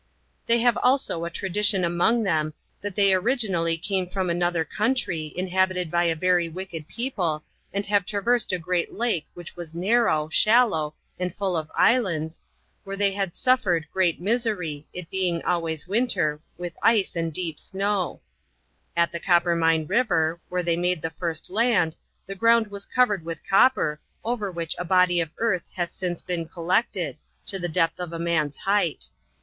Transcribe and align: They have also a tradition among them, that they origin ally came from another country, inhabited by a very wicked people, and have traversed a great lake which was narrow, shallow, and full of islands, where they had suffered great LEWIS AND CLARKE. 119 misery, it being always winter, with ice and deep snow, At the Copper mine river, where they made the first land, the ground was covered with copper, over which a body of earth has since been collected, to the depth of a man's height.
They 0.47 0.57
have 0.61 0.79
also 0.81 1.25
a 1.25 1.29
tradition 1.29 1.83
among 1.83 2.23
them, 2.23 2.55
that 2.81 2.95
they 2.95 3.13
origin 3.13 3.53
ally 3.53 3.75
came 3.77 4.09
from 4.09 4.31
another 4.31 4.65
country, 4.65 5.31
inhabited 5.35 5.91
by 5.91 6.05
a 6.05 6.15
very 6.15 6.49
wicked 6.49 6.87
people, 6.87 7.43
and 7.71 7.85
have 7.85 8.07
traversed 8.07 8.51
a 8.51 8.57
great 8.57 8.91
lake 8.93 9.27
which 9.35 9.55
was 9.55 9.75
narrow, 9.75 10.27
shallow, 10.29 10.95
and 11.19 11.35
full 11.35 11.55
of 11.55 11.69
islands, 11.77 12.41
where 12.83 12.97
they 12.97 13.11
had 13.11 13.35
suffered 13.35 13.85
great 13.93 14.19
LEWIS 14.19 14.47
AND 14.47 14.57
CLARKE. 14.57 14.59
119 14.91 14.93
misery, 14.95 15.03
it 15.03 15.11
being 15.11 15.43
always 15.43 15.87
winter, 15.87 16.41
with 16.57 16.75
ice 16.81 17.15
and 17.15 17.31
deep 17.31 17.59
snow, 17.59 18.21
At 18.97 19.11
the 19.11 19.19
Copper 19.19 19.55
mine 19.55 19.85
river, 19.85 20.41
where 20.49 20.63
they 20.63 20.75
made 20.77 21.03
the 21.03 21.11
first 21.11 21.51
land, 21.51 21.95
the 22.25 22.33
ground 22.33 22.71
was 22.71 22.87
covered 22.87 23.23
with 23.23 23.47
copper, 23.47 23.99
over 24.23 24.51
which 24.51 24.75
a 24.79 24.83
body 24.83 25.21
of 25.21 25.29
earth 25.37 25.69
has 25.75 25.91
since 25.91 26.23
been 26.23 26.47
collected, 26.47 27.17
to 27.45 27.59
the 27.59 27.69
depth 27.69 27.99
of 27.99 28.11
a 28.11 28.17
man's 28.17 28.57
height. 28.57 29.05